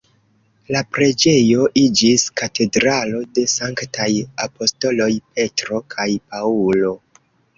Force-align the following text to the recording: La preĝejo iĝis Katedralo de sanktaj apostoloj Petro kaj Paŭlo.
La 0.75 0.79
preĝejo 0.95 1.65
iĝis 1.81 2.23
Katedralo 2.41 3.19
de 3.37 3.43
sanktaj 3.57 4.09
apostoloj 4.47 5.09
Petro 5.37 5.83
kaj 5.95 6.09
Paŭlo. 6.33 6.91